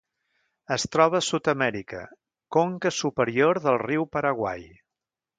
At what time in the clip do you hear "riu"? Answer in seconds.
3.83-4.07